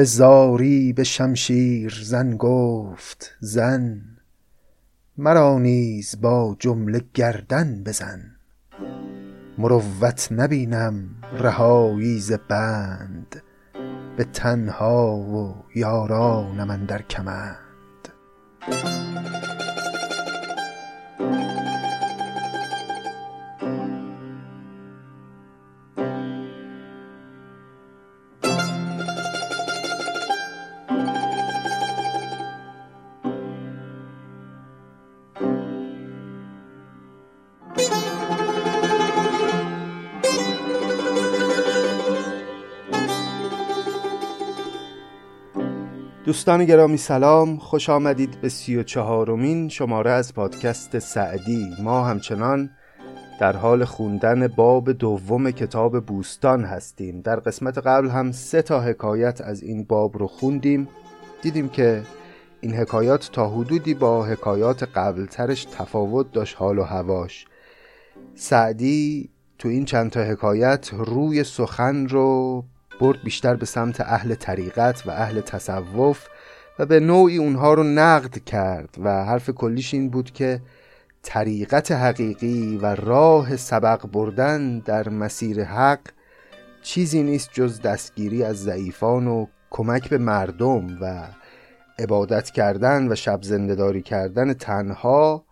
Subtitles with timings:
[0.00, 4.02] به زاری به شمشیر زن گفت زن
[5.16, 8.36] مرا نیز با جمله گردن بزن
[9.58, 13.42] مروت نبینم رهایی ز بند
[14.16, 18.08] به تنها و یارانم اندر کمند.
[46.40, 47.56] دوستان گرامی سلام.
[47.56, 51.68] خوش آمدید به سی و چهارمین شماره از پادکست سعدی.
[51.82, 52.70] ما همچنان
[53.40, 57.20] در حال خوندن باب دوم کتاب بوستان هستیم.
[57.20, 60.88] در قسمت قبل هم سه تا حکایت از این باب رو خوندیم.
[61.42, 62.02] دیدیم که
[62.60, 67.46] این حکایات تا حدودی با حکایات قبلترش تفاوت داشت حال و هواش.
[68.34, 72.64] سعدی تو این چند تا حکایت روی سخن رو
[73.00, 76.26] برد بیشتر به سمت اهل طریقت و اهل تصوف
[76.78, 80.60] و به نوعی اونها رو نقد کرد و حرف کلیش این بود که
[81.22, 86.00] طریقت حقیقی و راه سبق بردن در مسیر حق
[86.82, 91.26] چیزی نیست جز دستگیری از ضعیفان و کمک به مردم و
[91.98, 95.44] عبادت کردن و شب زندهداری کردن تنها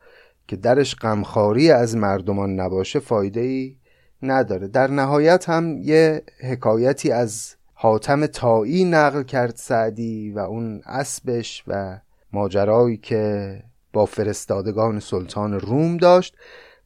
[0.49, 3.77] که درش غمخواری از مردمان نباشه فایده ای
[4.23, 4.69] نداره.
[4.69, 11.99] در نهایت هم یه حکایتی از حاتم تایی نقل کرد سعدی و اون اسبش و
[12.33, 13.55] ماجرایی که
[13.93, 16.37] با فرستادگان سلطان روم داشت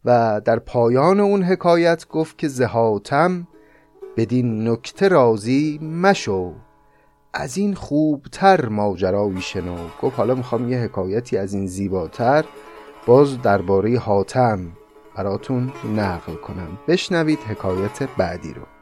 [0.05, 3.48] و در پایان اون حکایت گفت که زهاتم
[4.16, 6.55] بدین نکته راضی مشو.
[7.34, 9.77] از این خوبتر ماجرایی شنو.
[10.03, 12.44] گفت حالا می‌خوام یه حکایتی از این زیباتر
[13.06, 14.72] باز درباره حاتم
[15.15, 16.78] براتون نقل کنم.
[16.89, 18.81] بشنوید حکایت بعدی رو.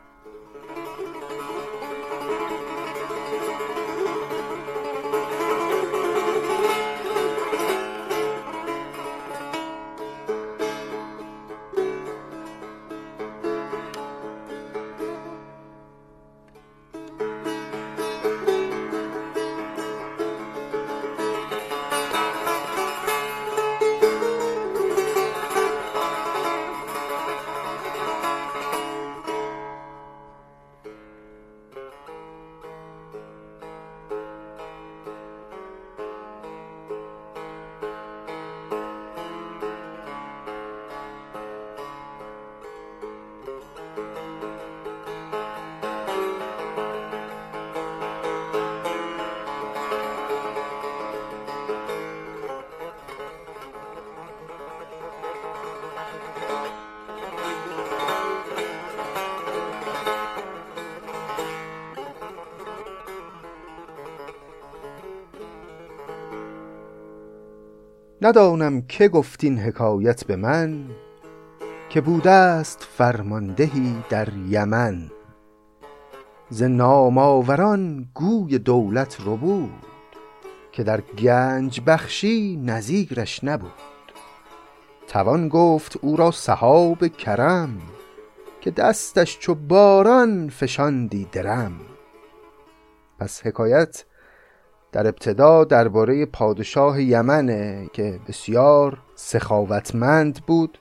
[68.30, 70.86] ندانم که گفتین حکایت به من
[71.88, 75.10] که بوده است فرماندهی در یمن.
[76.50, 79.86] ز نامآوران گوی دولت ربود
[80.72, 83.72] که در گنج بخشی نظیرش نبود.
[85.08, 87.78] توان گفت او را سحاب کرم
[88.60, 91.72] که دستش چو باران فشاندی درم.
[93.18, 94.04] پس حکایت
[94.92, 100.78] در ابتدا درباره پادشاه یمنه که بسیار سخاوتمند بود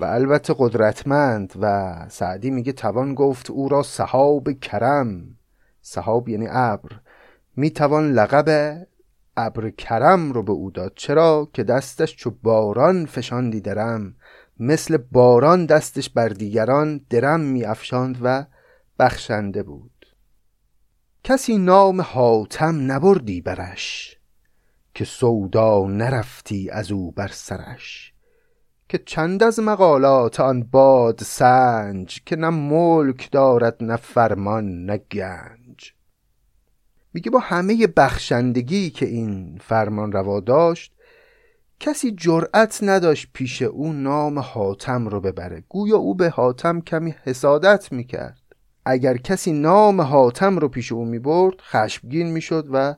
[0.00, 5.22] و البته قدرتمند و سعدی میگه توان گفت او را صحاب کرم.
[5.82, 6.90] صحاب یعنی ابر.
[7.56, 8.76] می‌توان لقب
[9.36, 10.92] ابر کرم رو به او داد.
[10.96, 14.14] چرا؟ که دستش چو باران فشاندی درم.
[14.60, 18.44] مثل باران دستش بر دیگران درم میافشاند و
[18.98, 19.99] بخشنده بود.
[21.24, 24.16] کسی نام حاتم نبردی برش
[24.94, 28.12] که سودا نرفتی از او بر سرش
[28.88, 35.94] که چند از مقالات آن باد سنج که نه ملک دارد نه فرمان نه گنج.
[37.14, 40.92] میگه با همه بخشندگی که این فرمان روا داشت
[41.80, 45.64] کسی جرأت نداشت پیش او نام حاتم رو ببره.
[45.68, 48.39] گویا او به حاتم کمی حسادت می‌کرد.
[48.84, 52.94] اگر کسی نام حاتم رو پیش او می برد خشمگین می شد و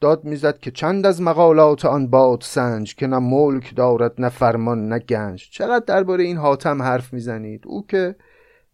[0.00, 4.88] داد می‌زد که چند از مقالات آن باد سنج که نه ملک دارد نه فرمان
[4.88, 5.50] نه گنج.
[5.50, 8.16] چقدر درباره این حاتم حرف می‌زنید؟ او که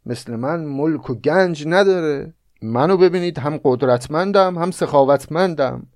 [0.06, 2.35] مثل من ملک و گنج نداره.
[2.62, 5.87] منو ببینید هم قدرتمندم هم سخاوتمندم.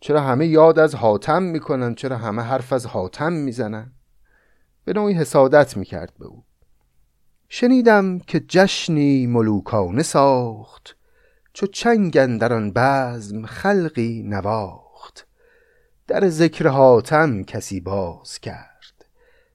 [0.00, 3.92] چرا همه یاد از حاتم می‌کنن؟ چرا همه حرف از حاتم می‌زنن؟
[4.84, 6.44] به نوعی حسادت می‌کرد به او.
[7.54, 10.96] شنیدم که جشنی ملوکانه ساخت
[11.52, 15.26] چو چنگ در آن بزم خلقی نواخت.
[16.06, 19.04] در ذکر حاتم کسی باز کرد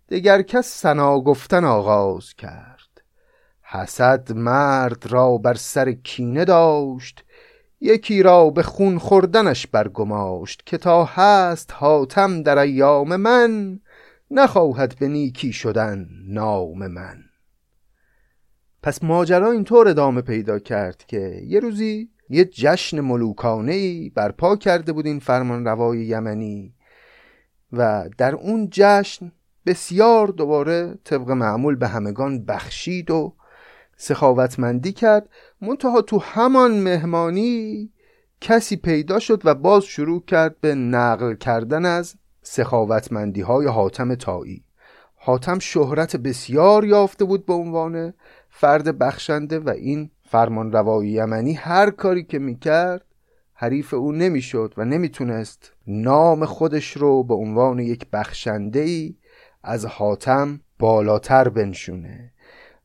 [0.10, 3.02] دگر کس سنا گفتن آغاز کرد.
[3.62, 7.24] حسد مرد را بر سر کینه داشت
[7.82, 13.80] یکی را به خون خوردنش برگماشت که تا هست حاتم در ایام من
[14.32, 17.27] نخواهد به نیکی شدن نام من.
[18.88, 24.94] پس ماجرا اینطور ادامه پیدا کرد که یه روزی یه جشن ملوکانه ای برپا کرده
[24.94, 26.74] بود این فرمان روای یمنی
[27.74, 29.32] و در اون جشن
[29.66, 33.34] بسیار دوباره طبق معمول به همگان بخشید و
[33.98, 35.30] سخاوتمندی کرد
[35.62, 37.90] منتها تو همان مهمانی
[38.42, 44.64] کسی پیدا شد و باز شروع کرد به نقل کردن از سخاوتمندی های حاتم تایی
[45.28, 48.14] حاتم شهرت بسیار یافته بود به عنوان
[48.60, 53.06] فرد بخشنده و این فرمان روای یمنی هر کاری که می‌کرد
[53.54, 59.16] حریف او نمی‌شد و نمی‌تونست نام خودش رو به عنوان یک بخشنده ای
[59.64, 62.34] از حاتم بالاتر بنشونه.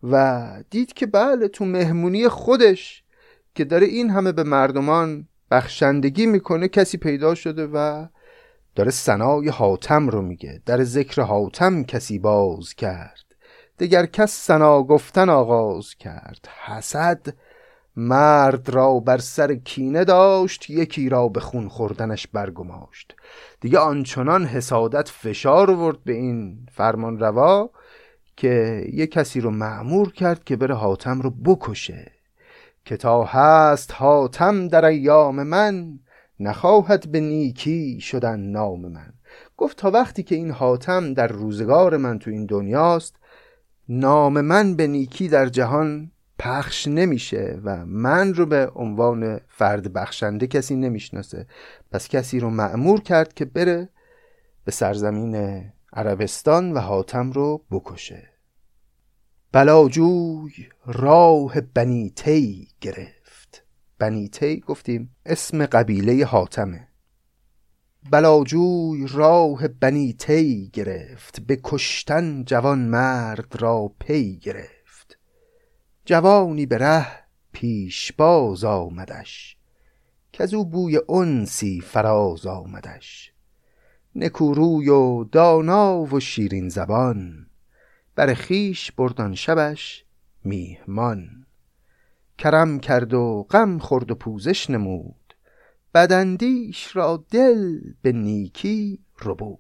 [0.03, 3.05] و دید که بله تو مهمونی خودش
[3.55, 8.07] که داره این همه به مردمان بخشندگی می‌کنه کسی پیدا شده و
[8.75, 10.63] داره سنای حاتم رو میگه.
[10.67, 13.32] در ذکر حاتم کسی باز کرد.
[13.79, 16.49] دگر کس سنا گفتن آغاز کرد.
[16.65, 17.27] حسد
[17.97, 23.15] مرد را بر سر کینه داشت یکی را به خون خوردنش برگماشت.
[23.61, 27.71] دیگه آنچنان حسادت فشار ورد به این فرمان روا
[28.37, 32.13] که یه کسی رو معمور کرد که بره حاتم رو بکشه.
[32.85, 35.99] که تا هست حاتم در ایام من
[36.41, 39.13] نخواهد به نیکی شدن نام من.
[39.57, 43.17] گفت تا وقتی که این حاتم در روزگار من تو این دنیاست
[43.95, 50.47] نام من به نیکی در جهان پخش نمیشه و من رو به عنوان فرد بخشنده
[50.47, 51.47] کسی نمی‌شناسه.
[51.91, 53.89] پس کسی رو معمور کرد که بره
[54.65, 58.29] به سرزمین عربستان و حاتم رو بکشه.
[59.53, 60.53] بلاجوی
[60.87, 63.65] راه بنیتی گرفت.
[63.99, 66.89] بنیتی گفتیم اسم قبیله حاتمه.
[68.11, 75.19] بلاجوی راه بنیتی گرفت به کشتن جوان مرد را پی گرفت.
[76.05, 77.07] جوانی به ره
[77.53, 79.57] پیش باز آمدش
[80.33, 83.33] که از او بوی انسی فراز آمدش.
[84.15, 87.47] نکوروی و دانا و شیرین زبان
[88.15, 90.05] بر خیش بردان شبش
[90.45, 91.47] میهمان.
[92.39, 95.22] کرم کرد و غم خورد و پوزش نمود.
[95.95, 99.59] بدندیش را دل به نیکی ربود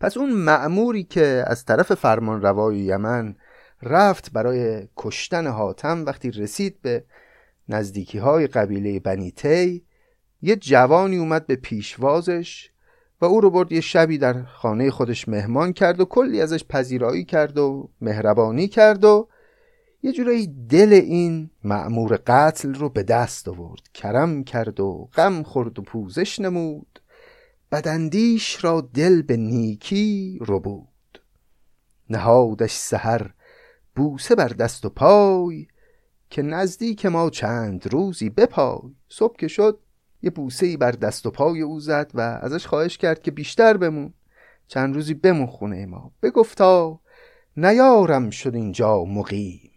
[0.00, 3.36] پس اون معموری که از طرف فرمان روای یمن
[3.82, 7.04] رفت برای کشتن حاتم وقتی رسید به
[7.68, 9.84] نزدیکی های قبیله بنیتی
[10.42, 12.70] یه جوانی اومد به پیشوازش
[13.20, 17.24] و او رو برد یه شبی در خانه خودش مهمان کرد و کلی ازش پذیرایی
[17.24, 19.28] کرد و مهربانی کرد و
[20.04, 23.88] یه جورایی دل این معمور قتل رو به دست آورد.
[23.94, 27.00] کرم کرد و غم خورد و پوزش نمود.
[27.72, 31.20] بدندیش را دل به نیکی رو بود.
[32.10, 33.34] نهادش سهر
[33.96, 35.66] بوسه بر دست و پای
[36.30, 38.94] که نزدیک ما چند روزی بپای.
[39.08, 39.78] صبح که شد
[40.22, 43.76] یه بوسه ای بر دست و پای او زد و ازش خواهش کرد که بیشتر
[43.76, 44.14] بمون.
[44.66, 46.12] چند روزی بمون خونه ما.
[46.22, 47.00] بگفتا
[47.56, 49.73] نیارم شد اینجا مقیم.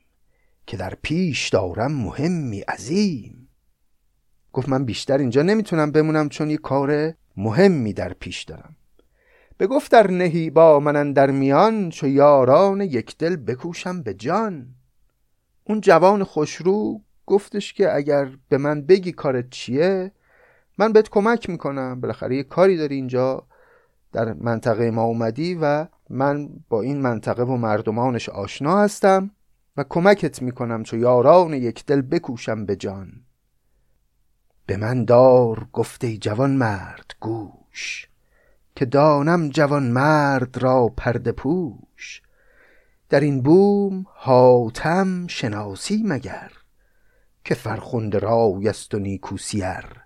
[0.68, 3.50] که در پیش دارم مهمی عظیم.
[4.54, 8.76] گفت من بیشتر اینجا نمی‌تونم بمونم چون یه کار مهمی در پیش دارم.
[9.60, 14.68] بگفت در نهی با من در میان چو یاران یک دل بکوشم به جان.
[15.64, 20.12] اون جوان خوشرو گفتش که اگر به من بگی کارت چیه
[20.78, 22.02] من بهت کمک می‌کنم.
[22.02, 23.48] بالاخره یه کاری داری اینجا
[24.12, 29.32] در منطقه ما اومدی و من با این منطقه و مردمانش آشنا هستم.
[29.78, 33.12] و کمکت می‌کنم چو یاران یک دل بکوشم به جان.
[34.66, 38.08] به من دار گفته جوان مرد گوش
[38.76, 42.22] که دانم جوان مرد را پرده پوش.
[43.10, 46.52] در این بوم حاتم شناسی مگر
[47.46, 50.04] که فرخند رای است و نیکوسیر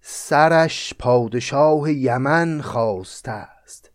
[0.00, 3.90] سرش پادشاه یمن خواسته است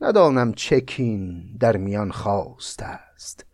[0.00, 3.45] ندانم چکین در میان خواسته است.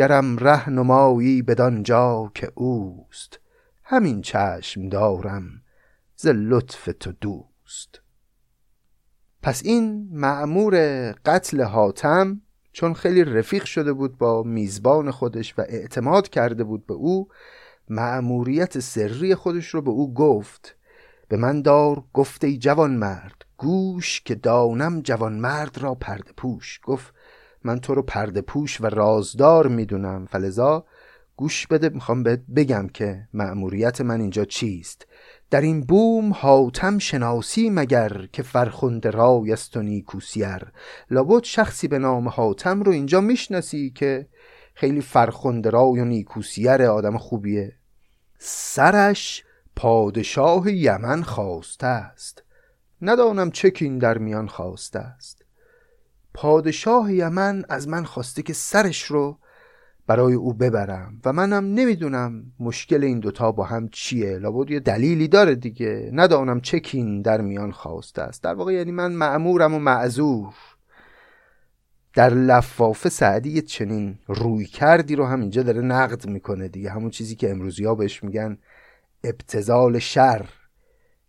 [0.00, 3.40] گرم رهنمایی بدانجا که اوست.
[3.84, 5.44] همین چشم دارم
[6.16, 8.00] ز لطف تو دوست.
[9.42, 10.74] پس این معمور
[11.12, 12.40] قتل حاتم
[12.72, 17.28] چون خیلی رفیق شده بود با میزبان خودش و اعتماد کرده بود به او
[17.88, 20.76] معموریت سری خودش رو به او گفت.
[21.28, 26.80] به من دار گفته جوان مرد گوش که دانم جوان مرد را پرده پوش.
[26.84, 27.14] گفت
[27.64, 30.26] من تو رو پرده پوش و رازدار می‌دونم.
[30.26, 30.84] فلزا
[31.36, 35.06] گوش بده می‌خوام بهت بگم که مأموریت من اینجا چیست.
[35.50, 40.72] در این بوم حاتم شناسی مگر که فرخند رای است و نیکوسیر
[41.10, 44.26] لابد شخصی به نام حاتم رو اینجا می‌شناسی که
[44.74, 47.72] خیلی فرخند رای و نیکوسیر آدم خوبیه.
[48.38, 49.44] سرش
[49.76, 52.42] پادشاه یمن خواسته است.
[53.02, 55.39] ندانم چه کین در میان خواسته است.
[56.34, 59.38] پادشاه یمن از من خواسته که سرش رو
[60.06, 64.38] برای او ببرم و منم نمی‌دونم مشکل این دوتا با هم چیه.
[64.38, 66.10] لابد یه دلیلی داره دیگه.
[66.12, 68.42] ندانم چه کین در میان خواسته است.
[68.42, 70.54] در واقع یعنی من معمورم و معذور.
[72.14, 76.90] در لفافه سعدی چنین روی کردی رو هم اینجا داره نقد می‌کنه دیگه.
[76.90, 78.58] همون چیزی که امروزی ها بهش میگن
[79.24, 80.48] ابتزال شر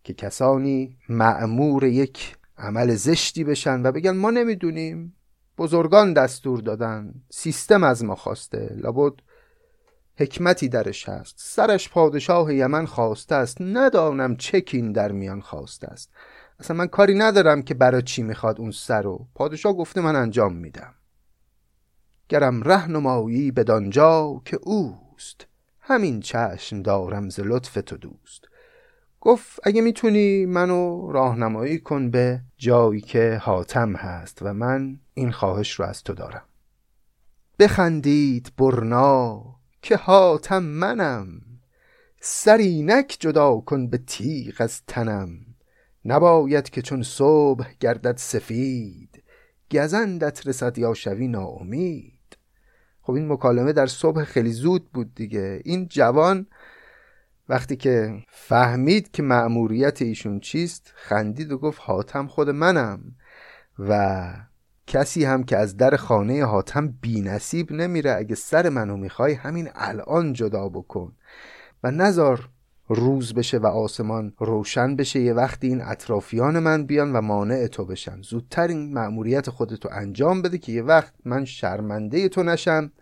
[0.04, 5.16] که کسانی معمور یک عمل زشتی بشن و بگن ما نمی‌دونیم.
[5.58, 7.14] بزرگان دستور دادن.
[7.30, 8.74] سیستم از ما خواسته.
[8.76, 9.12] لابد
[10.16, 11.34] حکمتی درش هست.
[11.38, 13.56] سرش پادشاه یمن خواسته است.
[13.60, 16.10] ندانم چکین در میان خواسته است.
[16.58, 19.26] اصلا من کاری ندارم که برای چی می‌خواد اون سر رو.
[19.34, 20.94] پادشاه گفته من انجام میدم.
[22.28, 25.46] گرم رهنمایی بدانجا که اوست.
[25.80, 28.41] همین چشم دارم ز لطف تو دوست.
[29.24, 35.72] گفت اگه می‌تونی منو راهنمایی کن به جایی که حاتم هست و من این خواهش
[35.72, 36.44] رو از تو دارم.
[37.58, 39.44] بخندید برنا
[39.82, 41.26] که حاتم منم
[42.20, 45.30] سرینک جدا کن به تیغ از تنم.
[46.04, 49.22] نباید که چون صبح گردد سفید
[49.72, 52.36] گزندت رسد یا شوی ناامید.
[53.00, 55.60] خب این مکالمه در صبح خیلی زود بود دیگه.
[55.64, 56.46] این جوان
[57.48, 63.00] وقتی که فهمید که مأموریت ایشون چیست خندید و گفت حاتم خود منم.
[63.78, 64.32] و
[64.86, 69.68] کسی هم که از در خانه حاتم بی نصیب نمیره اگه سر منو می‌خوای همین
[69.74, 71.12] الان جدا بکن.
[71.84, 72.48] و نزار
[72.88, 77.84] روز بشه و آسمان روشن بشه یه وقتی این اطرافیان من بیان و مانع تو
[77.84, 78.22] بشن.
[78.22, 82.92] زودتر این مأموریت خودتو انجام بده که یه وقت من شرمنده تو نشم.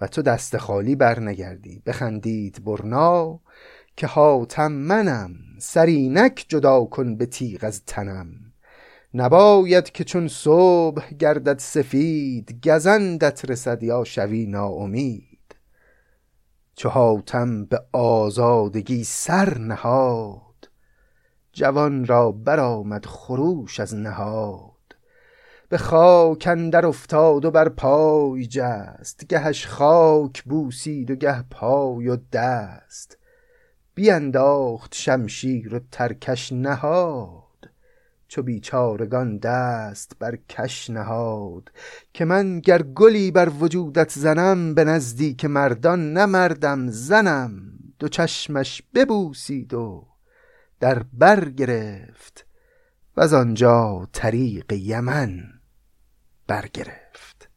[0.00, 3.40] و تو دست خالی بر نگردی بخندید برنا
[3.96, 5.34] که حاتم منم.
[5.58, 8.28] سرینک جدا کن به تیغ از تنم.
[9.14, 15.56] نباید که چون صبح گردد سفید گزندت رسد یا شوی ناامید.
[16.76, 20.70] چو حاتم به آزادگی سر نهاد
[21.52, 24.73] جوان را برآمد خروش از نهاد.
[25.68, 29.24] به خاک اندر افتاد و بر پای جست.
[29.28, 33.18] گهش خاک بوسید و گه پای و دست.
[33.94, 37.44] بینداخت شمشیر و ترکش نهاد.
[38.28, 41.70] چو بیچارگان دست بر کش نهاد.
[42.12, 47.62] که من گر گلی بر وجودت زنم به نزدیک مردان نمردم زنم.
[47.98, 50.06] دو چشمش ببوسید و
[50.80, 52.46] در بر گرفت.
[53.16, 55.53] و از آنجا طریق یمن.
[56.46, 57.48] برگرفت.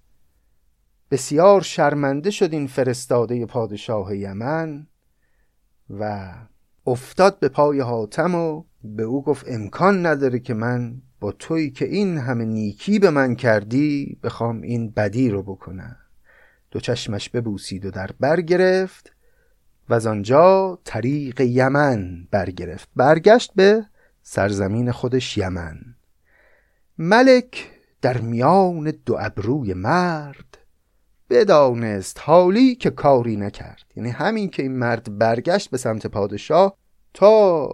[1.12, 4.88] بسیار شرمنده شد این فرستاده پادشاه یمن
[5.90, 6.34] و
[6.88, 11.86] افتاد به پای حاتم و به او گفت امکان نداره که من با تویی که
[11.86, 15.96] این همه نیکی به من کردی بخوام این بدی رو بکنم.
[16.72, 19.14] دو چشمش ببوسید و در برگرفت
[19.90, 22.90] و از آنجا طریق یمن برگرفت.
[22.96, 23.86] برگشت به
[24.22, 25.80] سرزمین خودش یمن.
[26.98, 27.77] ملک
[28.08, 30.58] در میان دو ابروی مرد.
[31.30, 33.84] بدانست حالی که کاری نکرد.
[33.96, 36.78] یعنی همین که این مرد برگشت به سمت پادشاه
[37.14, 37.70] تا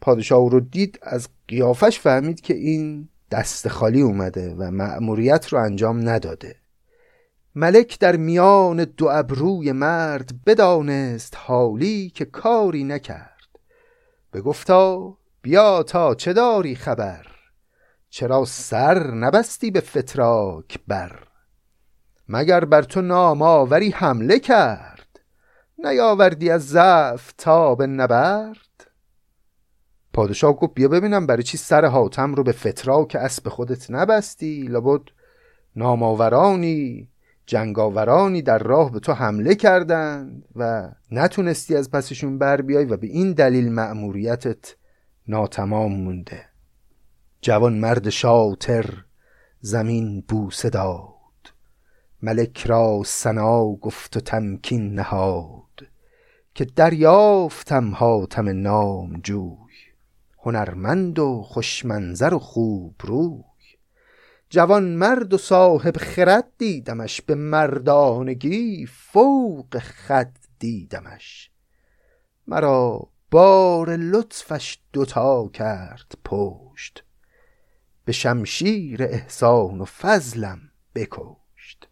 [0.00, 6.08] پادشاه رو دید از قیافش فهمید که این دست خالی اومده و مأموریت رو انجام
[6.08, 6.56] نداده.
[7.54, 13.48] ملک در میان دو ابروی مرد بدانست حالی که کاری نکرد.
[14.32, 17.33] بگفتا بیا تا چه داری خبر؟
[18.14, 21.18] چرا سر نبستی به فتراک بر؟
[22.28, 25.20] مگر بر تو نامآوری حمله کرد؟
[25.78, 28.90] نیاوردی از ضعف تاب نبرد؟
[30.12, 35.02] پادشاه گفت بیا ببینم برای چی سر حاتم رو به فتراک اسب خودت نبستی؟ لابد
[35.76, 37.08] نامآورانی
[37.46, 43.06] جنگاورانی در راه به تو حمله کردند و نتونستی از پسشون بر بیای و به
[43.06, 44.76] این دلیل مأموریتت
[45.28, 46.53] ناتمام مونده.
[47.44, 49.04] جوان مرد شاطر
[49.60, 51.52] زمین بوسه داد.
[52.22, 55.86] ملک را سنا گفت و تمکین نهاد.
[56.54, 59.74] که دریافتم حاتم نام جوی
[60.38, 63.42] هنرمند و خوشمنظر و خوب روی.
[64.50, 71.50] جوان مرد و صاحب خرد دیدمش به مردانگی فوق خد دیدمش.
[72.46, 77.03] مرا بار لطفش دوتا کرد پشت.
[78.04, 80.58] به شمشیر احسان و فضلم
[80.94, 81.88] بکشت.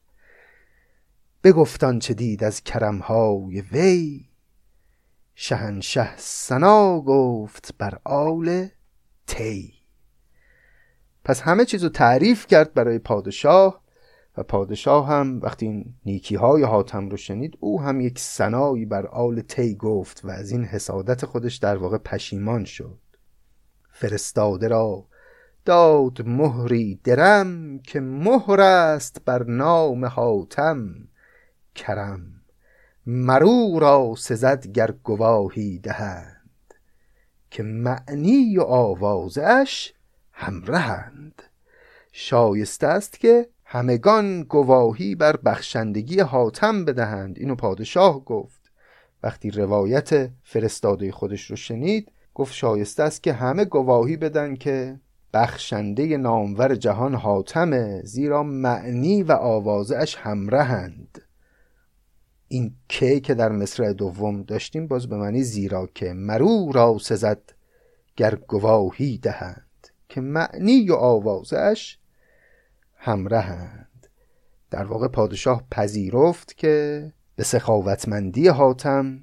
[1.45, 4.29] بگفتان چه دید از کرمهای وی؟
[5.35, 8.67] شهنشه سنا گفت بر آل
[9.27, 9.75] تی
[11.25, 13.83] پس همه چیزو تعریف کرد برای پادشاه
[14.37, 19.07] و پادشاه هم وقتی این نیکی های حاتم رو شنید او هم یک سنایی بر
[19.07, 22.99] آل تی گفت و از این حسادت خودش در واقع پشیمان شد.
[23.91, 25.07] فرستاده را
[25.65, 31.09] داد مهری درم که مهر است بر نام حاتم.
[31.75, 32.21] کرم
[33.07, 36.75] مرو را سزد گر گواهی دهند
[37.51, 39.93] که معنی و آوازش
[40.33, 41.43] همرهند.
[42.13, 48.73] شایسته است که همگان گواهی بر بخشندگی حاتم بدهند اینو پادشاه گفت.
[49.23, 55.01] وقتی روایت فرستاده خودش رو شنید گفت شایسته است که همه گواهی بدن که
[55.33, 61.23] بخشنده نامور جهان حاتمه زیرا معنی و آوازش همرهند.
[62.49, 67.43] این که که در مصرع دوم داشتیم باز به معنی زیرا که مرو را سزد
[68.17, 71.99] گر گواهی دهند که معنی و آوازش
[72.97, 74.07] همرهند.
[74.71, 79.21] در واقع پادشاه پذیرفت که به سخاوتمندی حاتم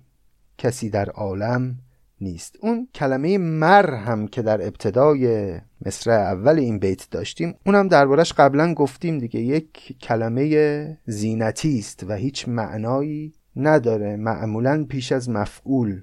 [0.57, 1.79] کسی در عالم
[2.21, 2.55] نیست.
[2.61, 5.53] اون کلمه مر هم که در ابتدای
[5.85, 9.39] مصر اول این بیت داشتیم اونم دربارش قبلا گفتیم دیگه.
[9.39, 14.15] یک کلمه زینتی است و هیچ معنایی نداره.
[14.15, 16.01] معمولا پیش از مفعول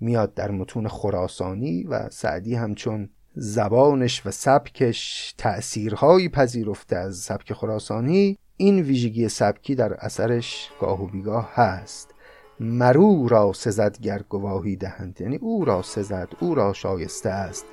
[0.00, 8.38] میاد در متون خراسانی و سعدی همچون زبانش و سبکش تأثیرهایی پذیرفته از سبک خراسانی.
[8.56, 12.13] این ویژگی سبکی در اثرش گاه و بیگاه هست.
[12.60, 15.20] مرو را سزد گر گواهی دهند.
[15.20, 17.66] یعنی او را سزد او را شایسته است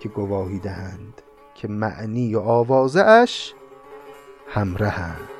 [0.00, 1.22] که گواهی دهند
[1.54, 3.54] که معنی و آوازه اش
[4.48, 5.35] همرهند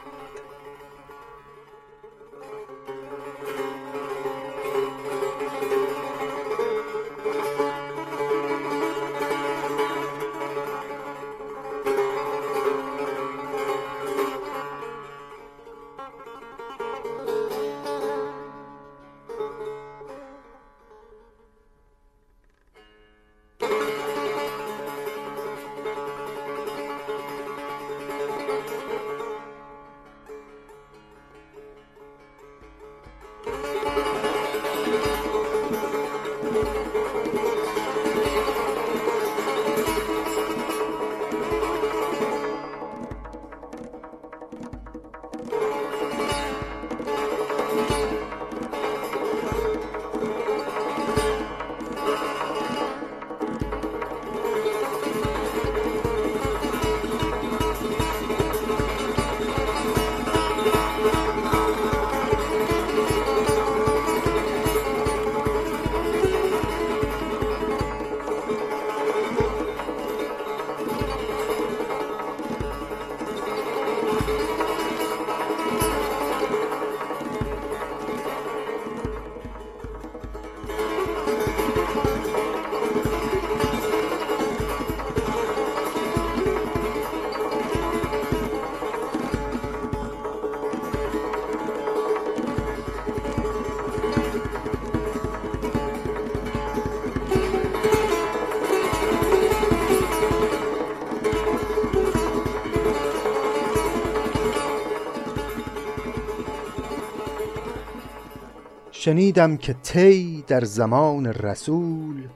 [109.07, 112.29] شنیدم که تی در زمان رسول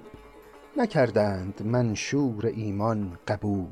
[0.76, 3.66] نکردند منشور ایمان قبول.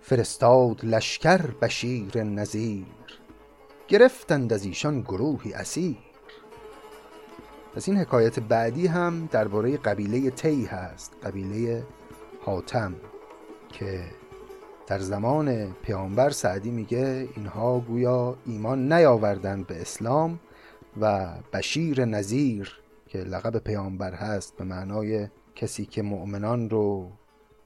[0.00, 2.86] فرستاد لشکر بشیر نذیر
[3.88, 5.96] گرفتند از ایشان گروهی اسیر.
[7.74, 11.86] پس این حکایت بعدی هم درباره قبیله تی هست قبیله
[12.44, 12.94] حاتم
[13.68, 14.04] که
[14.86, 20.40] در زمان پیامبر سعدی میگه اینها گویا ایمان نیاوردند به اسلام.
[21.00, 27.12] و بشیر نظیر که لقب پیامبر هست به معنای کسی که مؤمنان رو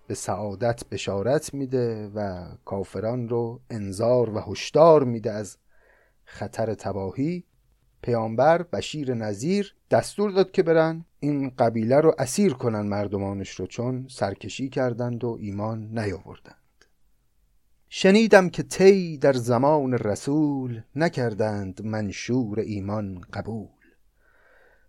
[0.07, 5.59] به سعادت بشارت میده و کافران رو انذار و هشدار میده از
[6.25, 7.45] خطر تباهی.
[8.03, 14.07] پیامبر بشیر نظیر دستور داد که برن این قبیله رو اسیر کنن مردمانش رو چون
[14.11, 16.62] سرکشی کردند و ایمان نیاوردند
[17.95, 23.69] شنیدم که تی در زمان رسول نکردند منشور ایمان قبول.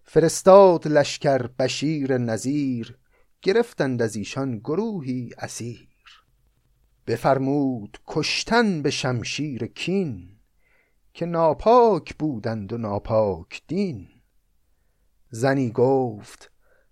[0.03, 2.97] فرستاد لشکر بشیر نظیر
[3.41, 5.89] گرفتند از ایشان گروهی اسیر.
[7.07, 10.39] بفرمود کشتن به شمشیر کین
[11.13, 14.07] که ناپاک بودند و ناپاک دین.
[15.29, 16.51] زنی گفت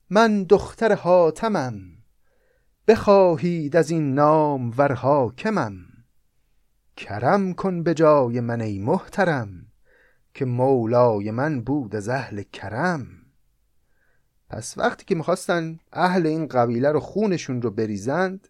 [0.09, 1.81] من دختر حاتمم
[2.87, 5.90] بخواهید از این نام ور حاکمم.
[6.97, 9.65] کرم کن به جای من ای محترم
[10.33, 13.07] که مولای من بود از اهل کرم.
[14.49, 18.47] پس وقتی که می‌خواستن اهل این قبیله رو خونشون رو بریزند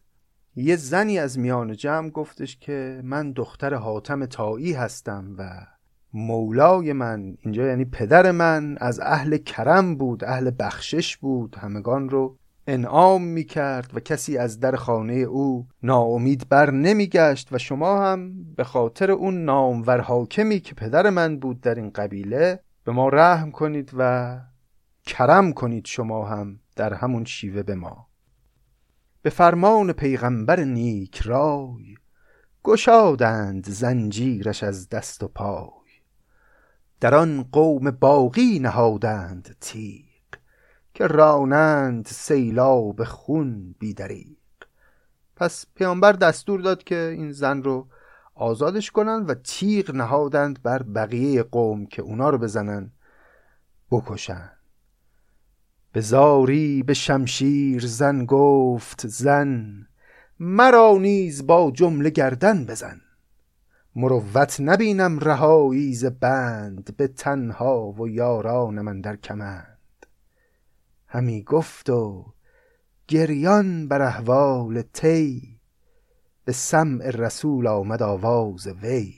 [0.55, 5.67] یه زنی از میان جمع گفتش که من دختر حاتم تایی هستم و
[6.13, 12.37] مولای من اینجا یعنی پدر من از اهل کرم بود اهل بخشش بود همگان رو
[12.67, 18.05] انعام می کرد و کسی از در خانه او ناامید بر نمی گشت و شما
[18.05, 23.09] هم به خاطر اون نامور حاکمی که پدر من بود در این قبیله به ما
[23.09, 24.39] رحم کنید و
[25.05, 28.07] کرم کنید شما هم در همون شیوه به ما.
[29.21, 31.95] به فرمان پیغمبر نیک رای
[32.63, 35.69] گشادند زنجیرش از دست و پای.
[36.99, 40.10] در آن قوم باقی نهادند تیغ
[40.93, 44.37] که رانند سیلاب خون بیدریق
[45.35, 47.87] پس پیامبر دستور داد که این زن رو
[48.35, 52.91] آزادش کنن و تیغ نهادند بر بقیه قوم که اونا رو بزنن
[53.91, 54.51] بکشن
[55.93, 59.87] به زاری به شمشیر زن گفت زن
[60.39, 63.01] مرا نیز با جمله گردن بزن.
[63.95, 69.70] مروت نبینم رهایی ز بند به تنها و یاران من در کمند.
[71.13, 72.33] همی گفت و
[73.07, 75.59] گریان بر احوال تی
[76.45, 79.13] به سمع رسول آمد آواز وی.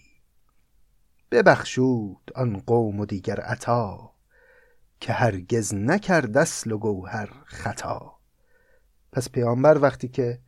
[1.32, 4.12] ببخشود آن قوم و دیگر عطا
[5.00, 8.16] که هرگز نکرد اصل و گوهر خطا.
[9.12, 10.40] پس پیامبر وقتی که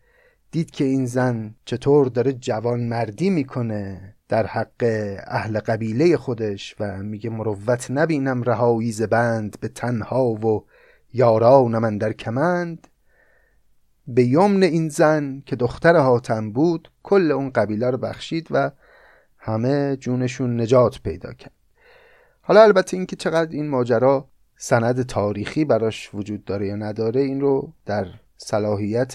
[0.51, 4.83] دید که این زن چطور داره جوان مردی می‌کنه در حق
[5.27, 10.65] اهل قبیله خودش و میگه مروت نبینم رهایی بند به تنها و
[11.15, 12.87] یاران من در کمند.
[14.07, 18.71] به یمن این زن که دختر حاتم بود کل اون قبیله رو بخشید و
[19.37, 21.51] همه جونشون نجات پیدا کرد.
[22.41, 27.73] حالا البته اینکه چقدر این ماجرا سند تاریخی براش وجود داره یا نداره این رو
[27.85, 29.13] در صلاحیت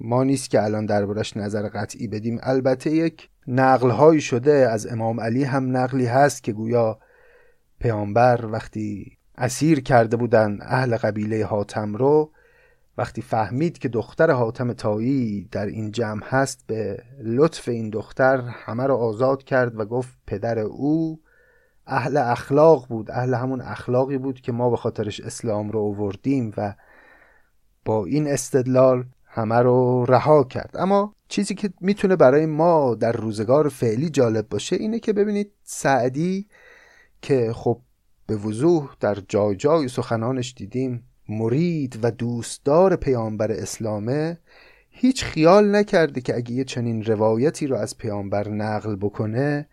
[0.00, 2.38] ما نیست که الان دربارش نظر قطعی بدیم.
[2.42, 6.98] البته یک نقل هایی شده از امام علی هم نقلی هست که گویا
[7.80, 12.30] پیامبر وقتی اسیر کرده بودن اهل قبیله حاتم رو
[12.98, 18.86] وقتی فهمید که دختر حاتم تایی در این جمع هست به لطف این دختر همه
[18.86, 21.20] رو آزاد کرد و گفت پدر او
[21.86, 26.74] اهل اخلاق بود اهل همون اخلاقی بود که ما به خاطرش اسلام رو اووردیم و
[27.84, 30.70] با این استدلال همه رو رها کرد.
[30.74, 36.48] اما چیزی که می‌تونه برای ما در روزگار فعلی جالب باشه اینه که ببینید سعدی
[37.22, 37.80] که خب
[38.28, 41.02] به وضوح در جای جای سخنانش دیدیم.
[41.28, 44.38] مرید و دوستدار پیامبر اسلامه
[44.90, 49.68] هیچ خیال نکرده که اگه یه چنین روایتی رو از پیامبر نقل بکنه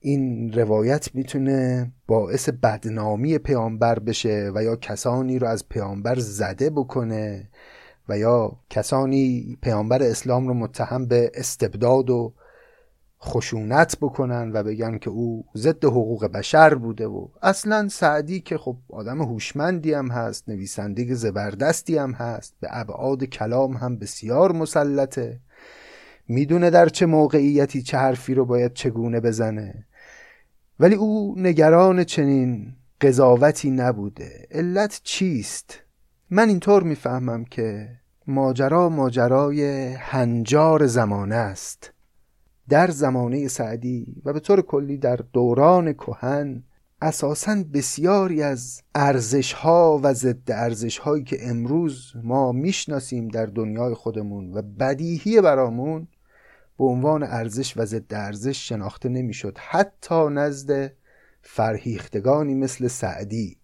[0.00, 7.48] این روایت می‌تونه باعث بدنامی پیامبر بشه و یا کسانی رو از پیامبر زده بکنه
[8.08, 12.34] و یا کسانی پیامبر اسلام رو متهم به استبداد و
[13.24, 18.76] خشونت بکنن و بگن که او ضد حقوق بشر بوده و اصلا سعدی که خب
[18.88, 25.40] آدم هوشمندی هم هست نویسنده زبردستی هم هست به ابعاد کلام هم بسیار مسلطه.
[26.28, 29.86] می‌دونه در چه موقعیتی چه حرفی رو باید چگونه بزنه.
[30.80, 34.46] ولی او نگران چنین قضاوتی نبوده.
[34.50, 35.80] علت چیست؟
[36.30, 37.88] من اینطور می‌فهمم که
[38.26, 41.92] ماجرا ماجرای هنجار زمانه است.
[42.70, 46.62] در زمانه سعدی و به طور کلی در دوران کهن
[47.02, 53.94] اساسا بسیاری از ارزش ها و ضد ارزش هایی که امروز ما می‌شناسیم در دنیای
[53.94, 56.08] خودمون و بدیهی برامون
[56.78, 60.92] به عنوان ارزش و ضد ارزش شناخته نمی‌شد حتی نزد
[61.42, 63.56] فرهیختگانی مثل سعدی.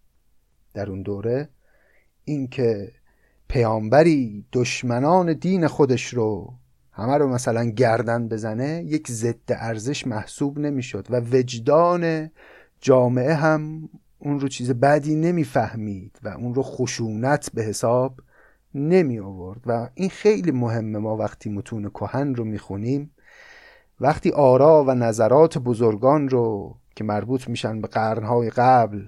[0.74, 1.48] در اون دوره
[2.24, 2.92] اینکه
[3.48, 6.54] پیامبری دشمنان دین خودش رو
[6.96, 12.30] همه رو مثلا گردن بزنه یک ضد ارزش محسوب نمی‌شد و وجدان
[12.80, 18.20] جامعه هم اون رو چیز بدی نمی‌فهمید و اون رو خشونت به حساب
[18.74, 23.10] نمی آورد و این خیلی مهمه ما وقتی متون کهن رو می‌خونیم.
[24.00, 29.06] وقتی آرا و نظرات بزرگان رو که مربوط میشن به قرنهای قبل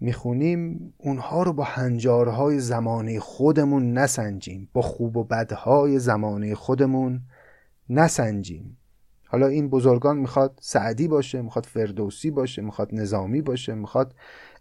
[0.00, 4.68] می‌خونیم اونها رو با هنجارهای زمانه خودمون نسنجیم.
[4.72, 7.20] با خوب و بدهای زمانه خودمون
[7.90, 8.76] نسنجیم.
[9.26, 14.14] حالا این بزرگان می‌خواد سعدی باشه می‌خواد فردوسی باشه می‌خواد نظامی باشه می‌خواد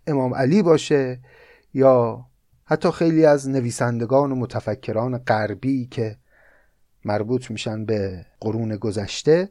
[0.08, 1.20] امام علی باشه
[1.74, 2.26] یا
[2.66, 6.18] حتی خیلی از نویسندگان و متفکران غربی که
[7.06, 9.50] مربوط میشن به قرون گذشته.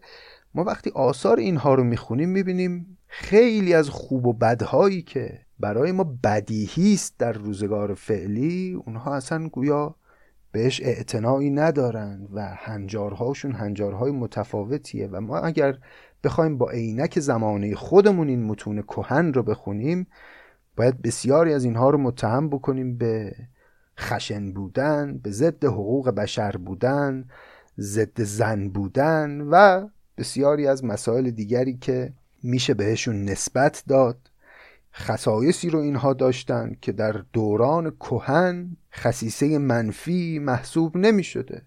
[0.54, 6.04] ما وقتی آثار اینها رو می‌خونیم می‌بینیم خیلی از خوب و بدهایی که برای ما
[6.24, 8.82] بدیهی است در روزگار فعلی.
[8.86, 9.94] اونها اصلا گویا
[10.52, 15.08] بهش اعتنایی ندارن و هنجارهاشون هنجارهای متفاوتیه.
[15.12, 15.78] و ما اگر
[16.24, 20.06] بخوایم با عینک زمانه خودمون این متون کهن رو بخونیم
[20.76, 23.34] باید بسیاری از اینها رو متهم بکنیم به
[23.98, 27.24] خشن بودن به ضد حقوق بشر بودن
[27.78, 29.88] ضد زن بودن و
[30.18, 34.16] بسیاری از مسائل دیگری که میشه بهشون نسبت داد.
[34.98, 41.62] خصایصی رو اینها داشتن که در دوران کهن خصیصه منفی محسوب نمی شده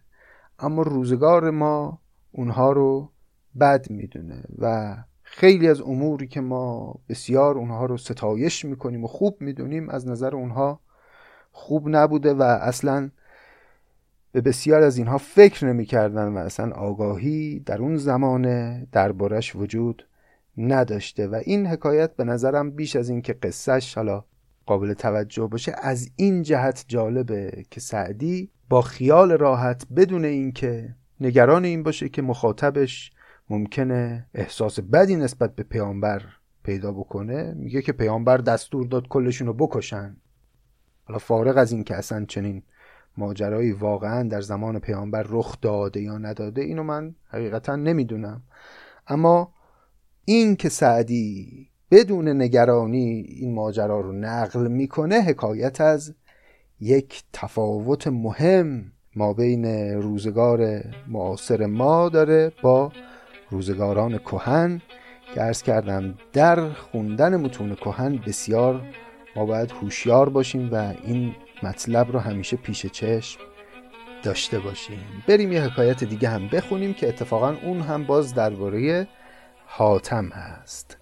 [0.59, 1.99] اما روزگار ما
[2.31, 3.11] اونها رو
[3.59, 9.37] بد می‌دونه و خیلی از اموری که ما بسیار اونها رو ستایش می‌کنیم و خوب
[9.39, 10.79] می‌دونیم از نظر اونها
[11.51, 13.09] خوب نبوده و اصلا
[14.31, 20.08] به بسیار از اینها فکر نمی‌کردن و اصلا آگاهی در اون زمانه دربارش وجود
[20.59, 24.25] نداشته و این حکایت به نظرم بیش از این که قصهش حالا
[24.65, 31.65] قابل توجه باشه از این جهت جالبه که سعدی با خیال راحت بدون اینکه نگران
[31.65, 33.11] این باشه که مخاطبش
[33.49, 36.21] ممکنه احساس بدی نسبت به پیامبر
[36.63, 40.17] پیدا بکنه میگه که پیامبر دستور داد کلشون رو بکشن.
[41.03, 42.63] حالا فارغ از این که اصلا چنین
[43.17, 48.43] ماجرایی واقعا در زمان پیامبر رخ داده یا نداده اینو من حقیقتا نمی‌دونم.
[49.07, 49.53] اما
[50.29, 56.15] این که سعدی بدون نگرانی این ماجرا رو نقل می‌کنه حکایت از
[56.79, 62.91] یک تفاوت مهم ما بین روزگار معاصر ما داره با
[63.49, 64.81] روزگاران کهن
[65.33, 68.81] که ارز کردم در خوندن متون کهن بسیار
[69.35, 73.39] ما باید هوشیار باشیم و این مطلب رو همیشه پیش چشم
[74.23, 74.99] داشته باشیم.
[75.27, 79.07] بریم یه حکایت دیگه هم بخونیم که اتفاقا اون هم باز درباره
[79.71, 80.97] حاتم هست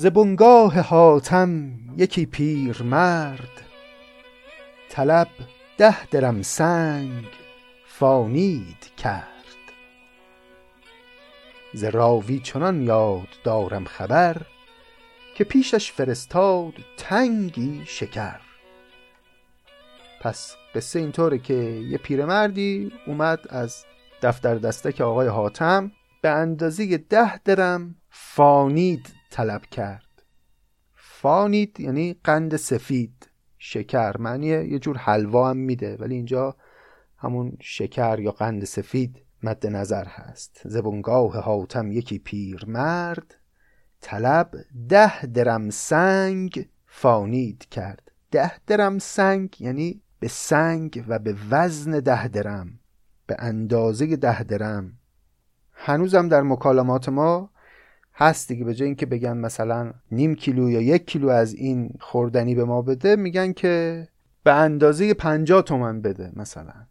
[0.00, 3.62] ز بنگاه حاتم یکی پیر مرد
[4.90, 5.28] طلب
[5.78, 7.24] ده درم سنگ
[7.86, 9.24] فانید کرد.
[11.74, 14.36] ز راوی چنان یاد دارم خبر
[15.34, 18.40] که پیشش فرستاد تنگی شکر.
[20.20, 21.54] پس قصه اینطوره که
[21.90, 23.84] یه پیرمردی اومد از
[24.22, 30.22] دفتر دستک آقای حاتم به اندازه ده درم فانید طلب کرد.
[30.94, 34.16] فانید یعنی قند سفید شکر.
[34.16, 36.56] معنی یه جور حلوا هم میده ولی اینجا
[37.18, 40.60] همون شکر یا قند سفید مد نظر هست.
[40.64, 43.34] زبونگاه حاتم یکی پیر مرد
[44.00, 44.50] طلب
[44.88, 48.12] ده درم سنگ فانید کرد.
[48.30, 52.78] ده درم سنگ یعنی به سنگ و به وزن ده درم
[53.26, 54.92] به اندازه ده درم.
[55.72, 57.50] هنوزم در مکالمات ما
[58.20, 58.64] هست دیگه.
[58.64, 62.82] به جای اینکه بگن مثلا نیم کیلو یا یک کیلو از این خوردنی به ما
[62.82, 64.08] بده میگن که
[64.44, 66.86] به اندازه پنجاه تومن بده مثلا.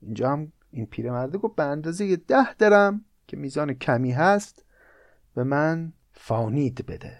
[0.00, 4.64] اینجا هم این پیرمرده گفت به اندازه ده درم که میزان کمی هست
[5.34, 7.18] به من فانید بده.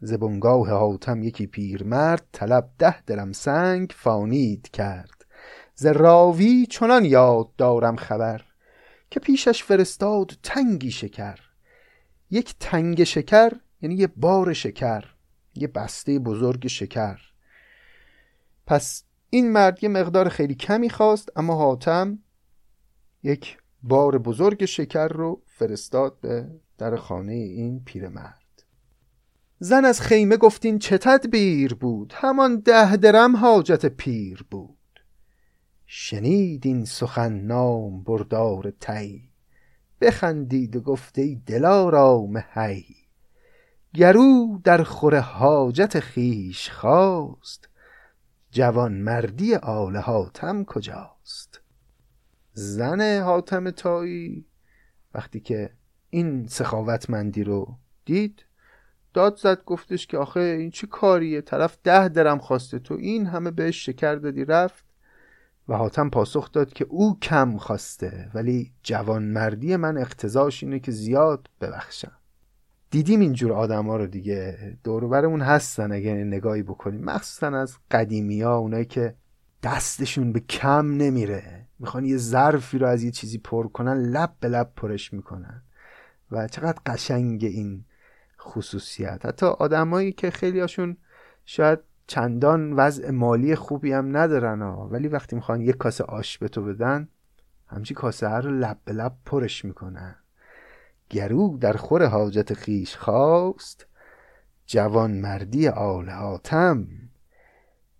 [0.00, 5.24] زبونگاه حاتم یکی پیرمرد طلب ده درم سنگ فانید کرد.
[5.74, 8.42] ز راوی چنان یاد دارم خبر
[9.10, 11.49] که پیشش فرستاد تنگی شکر.
[12.30, 15.04] یک تنگ شکر یعنی یه بار شکر
[15.54, 17.18] یه بسته بزرگ شکر.
[18.66, 22.18] پس این مرد یه مقدار خیلی کمی خواست اما حاتم
[23.22, 26.46] یک بار بزرگ شکر رو فرستاد به
[26.78, 28.40] در خانه این پیرمرد
[29.58, 34.76] زن از خیمه گفتین چه تدبیر بود؟ همان ده درم حاجت پیر بود.
[35.86, 39.29] شنید این سخن نام بردار تی
[40.00, 42.84] بخندید و گفت ای دلارام هی
[43.94, 47.68] گرو در خور حاجت خیش خواست.
[48.50, 51.60] جوان مردی آل حاتم کجاست؟
[52.52, 54.46] زن حاتم تایی
[55.14, 55.70] وقتی که
[56.10, 58.44] این سخاوتمندی رو دید
[59.14, 62.78] داد زد گفتش که آخه این چه کاریه؟ طرف ده درم خواسته.
[62.78, 64.89] تو این همه بهش شکر دادی رفت.
[65.70, 71.50] و حاتم پاسخ داد که او کم خواسته ولی جوانمردی من اقتضاش اینه که زیاد
[71.60, 72.12] ببخشم.
[72.90, 74.58] دیدیم اینجور آدم ها رو دیگه.
[74.84, 77.04] دوروبرمون هستن اگه نگاهی بکنیم.
[77.04, 79.14] مخصوصا از قدیمی ها اونایی که
[79.62, 81.66] دستشون به کم نمیره.
[81.78, 85.62] می‌خوان یه ظرفی رو از یه چیزی پر کنن لب به لب پرش می‌کنن.
[86.30, 87.84] و چقدر قشنگ این
[88.40, 89.26] خصوصیت.
[89.26, 90.96] حتی آدمایی که خیلی هاشون
[91.44, 91.78] شاید
[92.10, 94.88] چندان وضع مالی خوبی هم ندارن ها.
[94.88, 97.08] ولی وقتی می‌خوان یک کاسه آش به تو بدن
[97.66, 100.14] همچی کاسه هر رو لب به لب پرش می‌کنن.
[101.10, 103.86] گرو در خور حاجت خیش خواست
[104.66, 106.86] جوان مردی آل حاتم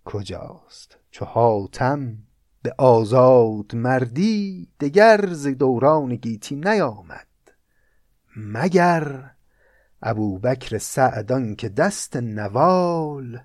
[0.05, 2.17] کجاست؟ چو حاتم
[2.61, 7.27] به آزاد مردی دگر ز دوران گیتی نیامد.
[8.37, 9.31] مگر
[10.01, 13.39] ابوبکر سعدان که دست نوال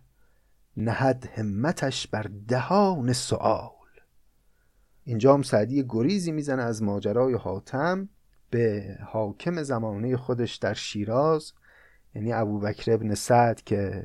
[0.76, 3.70] نهد همتش بر دهان سؤال.
[5.04, 8.08] اینجا هم سعدی گریزی می‌زنه از ماجرای حاتم
[8.50, 11.52] به حاکم زمانه خودش در شیراز
[12.14, 14.04] یعنی ابوبکر ابن سعد که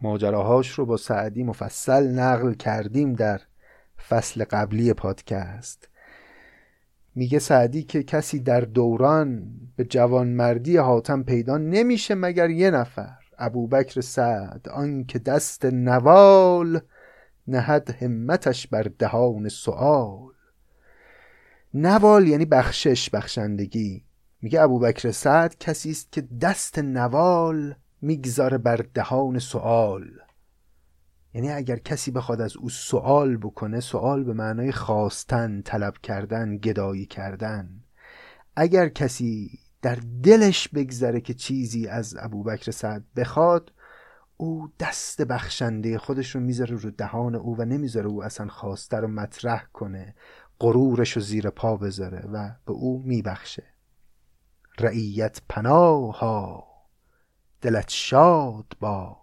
[0.00, 3.40] ماجراهاش رو با سعدی مفصل نقل کردیم در
[4.08, 5.88] فصل قبلی پادکست.
[7.14, 13.17] میگه سعدی که کسی در دوران به جوانمردی حاتم پیدا نمیشه مگر یه نفر.
[13.38, 16.80] ابوبکر سعد آن که دست نوال
[17.46, 20.32] نهد همتش بر دهان سؤال.
[21.74, 24.04] نوال یعنی بخشش بخشندگی.
[24.42, 30.10] میگه ابوبکر سعد کسی است که دست نوال می‌گذاره بر دهان سؤال.
[31.34, 37.06] یعنی اگر کسی بخواد از او سوال بکنه سوال به معنای خواستن طلب کردن گدایی
[37.06, 37.70] کردن.
[38.56, 43.72] اگر کسی در دلش بگذره که چیزی از ابوبکر سعد بخواد
[44.36, 49.08] او دست بخشنده خودش رو می‌ذاره رو دهان او و نمی‌ذاره او اصلا خواسته رو
[49.08, 50.14] مطرح کنه
[50.60, 53.64] غرورش رو زیر پا بذاره و به او میبخشه.
[54.78, 56.68] رعیت پناها
[57.60, 59.16] دلت شاد باد.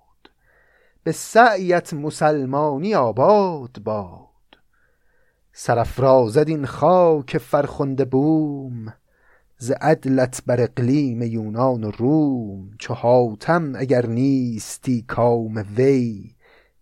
[1.04, 4.30] به سعیت مسلمانی آباد باد.
[5.54, 8.94] سرفرازد این خاک فرخنده بوم.
[9.58, 16.36] ز عدلت بر اقلیم یونان و روم چو حاتم اگر نیستی کام وی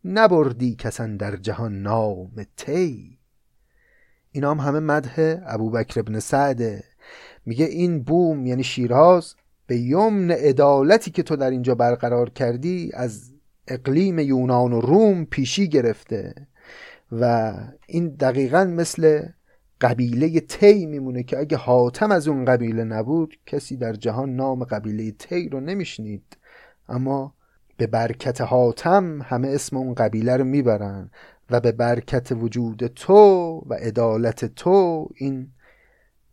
[0.05, 3.17] نبردی کسان در جهان نام تی
[4.31, 6.83] اینا هم همه مدح ابوبکر ابن سعده
[7.45, 9.35] میگه این بوم یعنی شیراز
[9.67, 13.33] به یمن عدالتی که تو در اینجا برقرار کردی از
[13.67, 16.47] اقلیم یونان و روم پیشی گرفته
[17.11, 17.53] و
[17.87, 19.25] این دقیقا مثل
[19.83, 25.11] قبیله تی میمونه که اگه حاتم از اون قبیله نبود کسی در جهان نام قبیله
[25.11, 26.37] تی رو نمیشنید.
[26.89, 27.33] اما
[27.77, 31.11] به برکت حاتم همه اسم اون قبیله رو می‌برن
[31.49, 33.13] و به برکت وجود تو
[33.69, 35.51] و عدالت تو این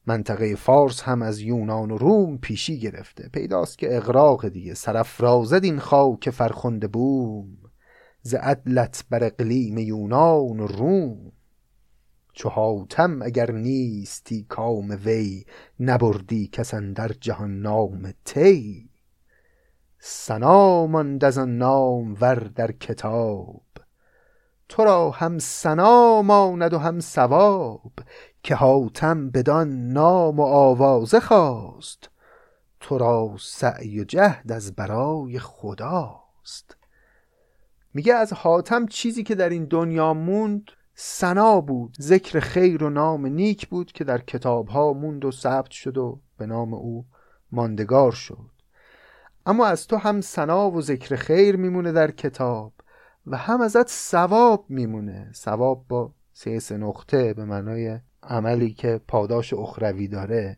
[0.07, 3.29] منطقه فارس هم از یونان و روم پیشی گرفته.
[3.33, 4.75] پیداست که اغراق دیگه.
[4.75, 7.49] سرفرازد این خاک فرخنده بوم.
[8.23, 11.33] ز عدلت بر اقلیم یونان و روم.
[12.41, 15.45] چو حاتم اگر نیستی کام وی
[15.81, 18.91] نبردی کس در جهان نام تی.
[19.99, 23.63] سنا ماند از آن نام ور در کتاب.
[24.69, 27.93] تو را هم سنا ماند و هم ثواب
[28.43, 32.11] که حاتم بدان نام و آوازه خواست.
[32.81, 36.77] تو را سعی و جهد از برای خداست.
[37.95, 40.71] میگه از حاتم چیزی که در این دنیا موند
[41.03, 45.71] سنا بود ذکر خیر و نام نیک بود که در کتاب ها موند و ثبت
[45.71, 47.07] شد و به نام او
[47.53, 48.51] ماندگار شد.
[49.47, 52.73] اما از تو هم سنا و ذکر خیر میمونه در کتاب
[53.27, 55.31] و هم ازت ثواب میمونه.
[55.35, 60.57] ثواب با سه سه نقطه به معنای عملی که پاداش اخروی داره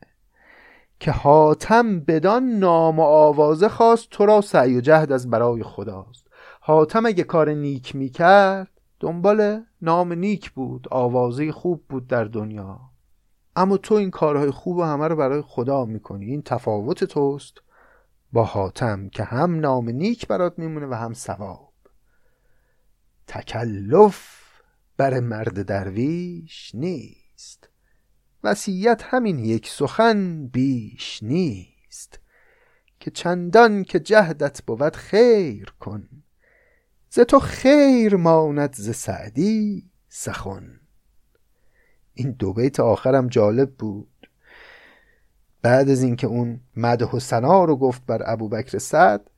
[1.01, 6.27] که حاتم بدان نام و آوازه خواست تو را سعی و جهد از برای خداست.
[6.61, 8.69] حاتم اگه کار نیک می‌کرد
[9.03, 12.81] دنبال نام نیک بود آوازه خوب بود در دنیا.
[13.57, 16.27] اما تو این کارهای خوب و همه رو برای خدا می‌کنی.
[16.27, 17.59] این تفاوت توست
[18.33, 21.73] با حاتم که هم نام نیک برات میمونه و هم ثواب.
[23.27, 24.43] تکلف
[24.97, 27.69] بر مرد درویش نیست.
[28.45, 32.21] وسیعت همین یک سخن بیش نیست.
[33.01, 36.22] که چندان که جهدت بود خیر کن.
[37.15, 40.81] ز تو خیر ماند ز سعدی سخن.
[42.15, 44.29] این دو بیت آخرم جالب بود.
[45.63, 49.31] بعد از اینکه اون مده و سنا رو گفت بر ابوبکر سعد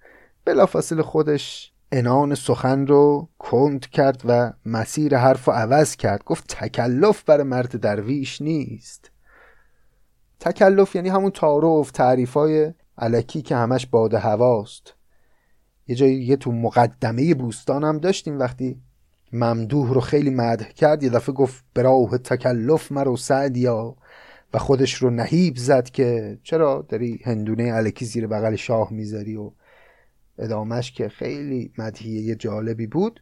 [0.45, 6.25] بلافاصله خودش انان سخن رو کند کرد و مسیر حرف رو عوض کرد.
[6.25, 9.11] گفت تکلف بر مرد درویش نیست.
[10.41, 14.94] تکلف یعنی همون تعارف تعریفای علکی که همش باد هواست.
[15.89, 18.81] یه جایی یه تو مقدمه بوستان هم داشتیم وقتی
[19.33, 23.97] ممدوح رو خیلی مدح کرد یه دفعه گفت براه تکلف مرو سعدیا
[24.55, 29.51] و خودش رو نهیب زد که چرا داری هندونه علکی زیر بغل شاه می‌ذاری و
[30.39, 33.21] ادامش که خیلی مدهیه جالبی بود.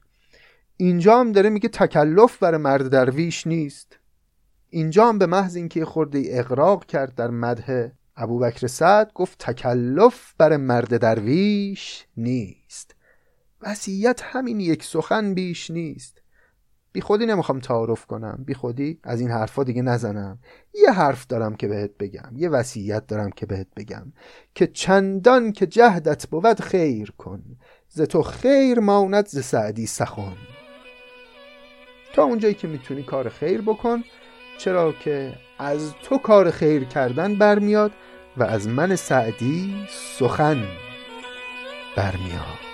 [0.77, 3.99] اینجا هم داره میگه تکلف برای مرد درویش نیست.
[4.71, 10.57] اینجا هم به محض اینکه خورده اقراق کرد در مده ابوبکر سعد گفت تکلف بر
[10.57, 12.95] مرد درویش نیست.
[13.61, 16.23] وسیعت همین یک سخن بیش نیست.
[16.93, 18.45] بی خودی نمی‌خوام تعارف کنم.
[18.47, 20.39] بی خودی از این حرفا دیگه نزنم.
[20.75, 22.33] یه حرف دارم که بهت بگم.
[22.37, 24.13] یه وصیت دارم که بهت بگم.
[24.55, 27.43] که چندان که جهدت بود خیر کن.
[27.89, 30.37] ز تو خیر ماند ز سعدی سخن.
[32.15, 34.05] تا اونجایی که می‌تونی کار خیر بکن.
[34.59, 37.93] چرا که از تو کار خیر کردن برمیاد
[38.37, 39.87] و از من سعدی
[40.19, 40.65] سخن
[41.97, 42.72] برمیاد.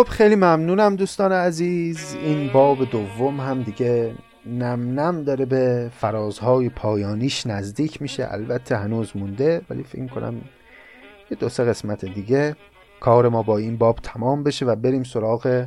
[0.00, 2.16] خب خیلی ممنونم دوستان عزیز.
[2.22, 4.14] این باب دوم هم دیگه
[4.46, 8.28] نم نم داره به فرازهای پایانیش نزدیک میشه.
[8.32, 10.34] البته هنوز مونده ولی فکر کنم
[11.30, 12.56] یه دو سه قسمت دیگه
[13.00, 15.66] کار ما با این باب تمام بشه و بریم سراغ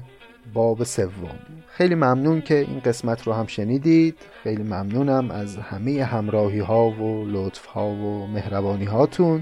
[0.53, 1.39] باب سوم.
[1.67, 4.17] خیلی ممنون که این قسمت رو هم شنیدید.
[4.43, 9.41] خیلی ممنونم از همه همراهی ها و لطف ها و مهربانی هاتون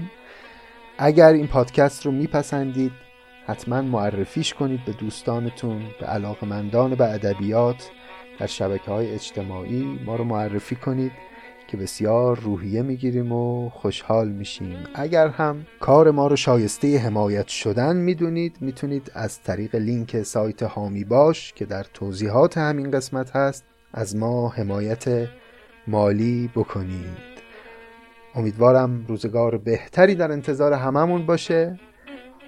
[0.98, 2.92] اگر این پادکست رو میپسندید
[3.46, 7.90] حتما معرفیش کنید به دوستانتون به علاقمندان به ادبیات.
[8.38, 11.12] در شبکه های اجتماعی ما رو معرفی کنید
[11.68, 14.76] که بسیار روحیه می‌گیریم و خوشحال میشیم.
[14.94, 21.04] اگر هم کار ما رو شایسته حمایت شدن می‌دونید می‌تونید از طریق لینک سایت هامی
[21.04, 25.28] باش که در توضیحات همین قسمت هست از ما حمایت
[25.86, 27.32] مالی بکنید.
[28.34, 31.78] امیدوارم روزگار بهتری در انتظار هممون باشه.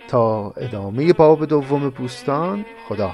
[0.08, 3.08] تا ادامه باب دوم بوستان خدا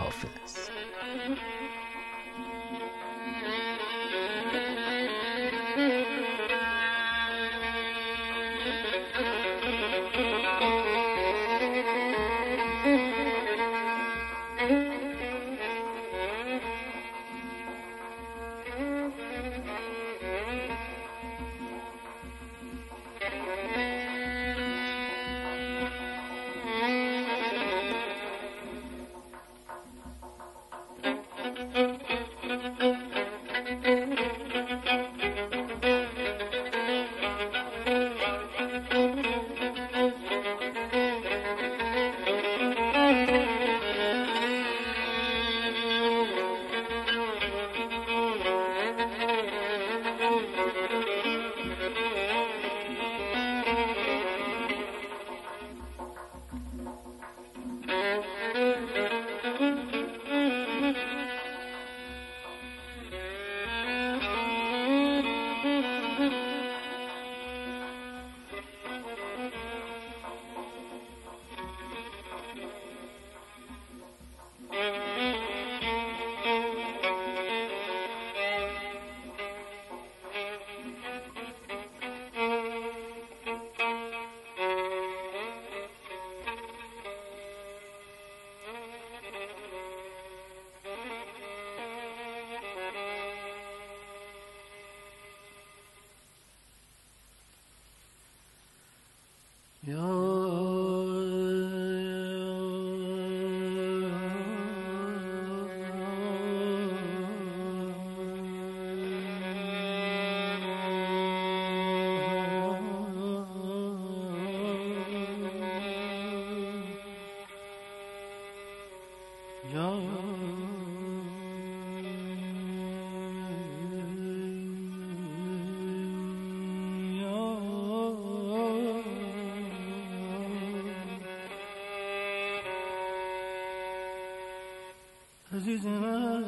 [135.57, 136.45] عزیز من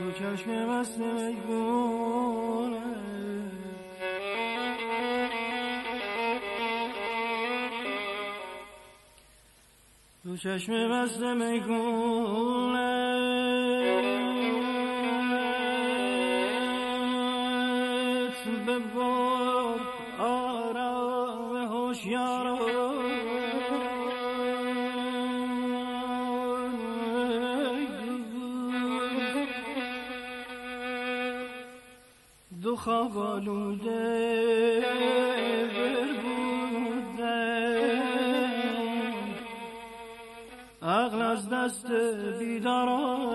[0.00, 2.82] رو چشم مست میگونه
[10.24, 12.87] رو چشم مست میگونه
[32.88, 34.82] خواب آلوده
[40.82, 41.86] عقل از دست
[42.38, 43.27] بیداران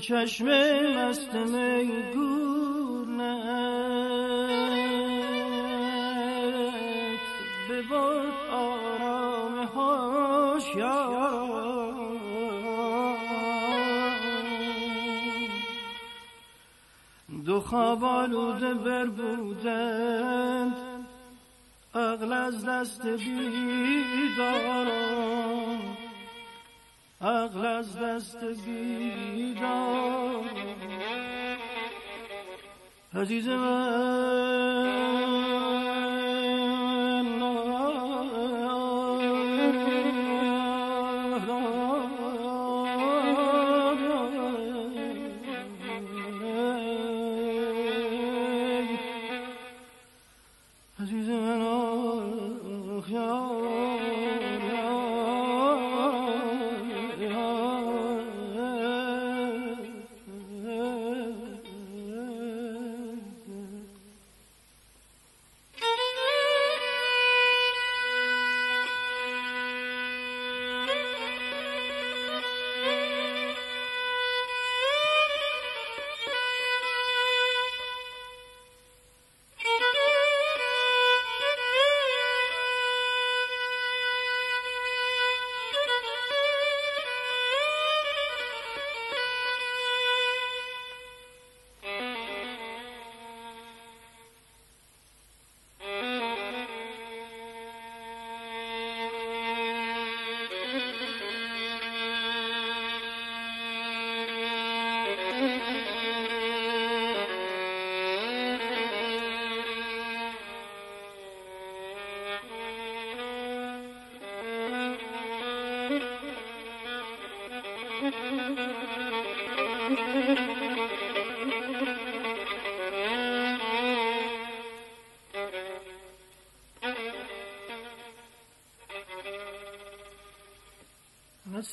[0.00, 0.46] چشم
[0.96, 1.32] مست
[2.14, 2.38] گورنت
[7.70, 11.18] ببرد آرام هوشیار
[17.46, 20.76] دو خواب آلوده بر بودند
[21.94, 24.68] عقل از دست بیدارم
[27.20, 29.37] عقل از دست بیدار
[33.20, 33.48] عزیز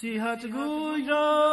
[0.06, 1.46] نصیحت گوی را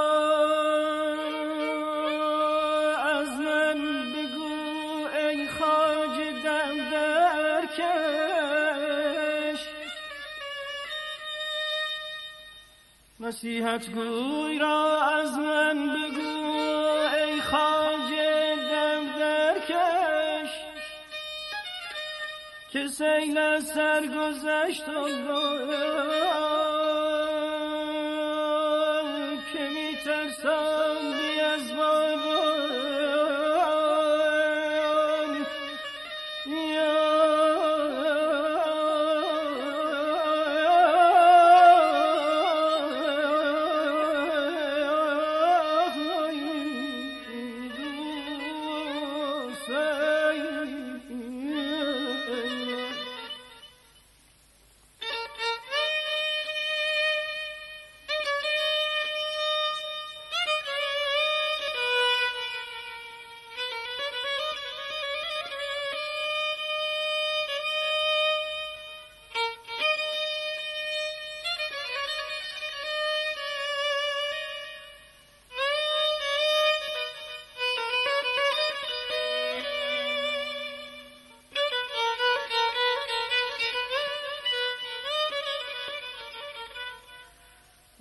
[2.97, 3.79] از من
[4.13, 9.61] بگو ای خاج دم در کش
[13.21, 16.53] نصیحت گوی را از من بگو
[17.15, 18.11] ای خاج
[18.71, 20.51] دم در کش
[22.71, 25.09] که سیل سرگذشت و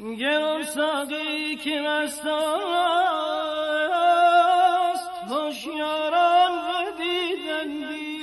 [0.01, 2.31] گران ساقی که مستاست
[5.29, 8.21] هوشیاران بدیدندی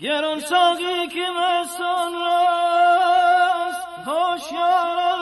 [0.00, 5.19] گران ساقی که مستان راست هوشیاران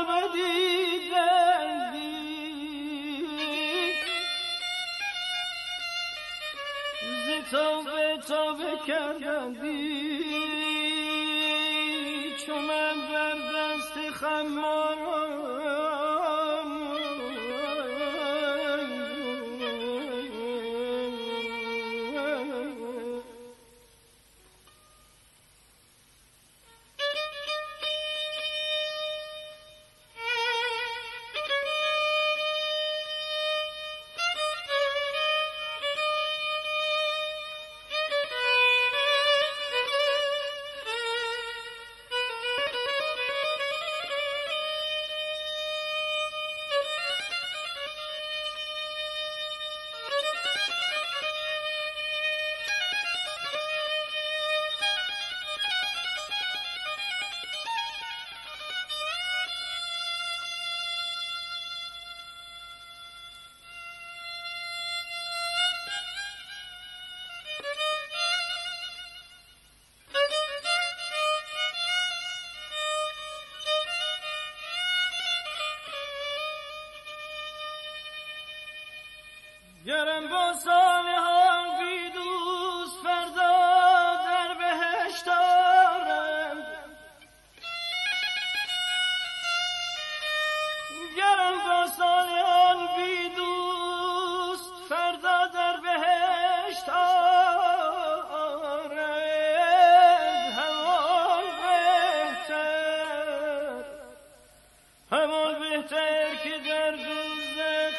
[105.12, 107.94] همون بهتر که در دوزخ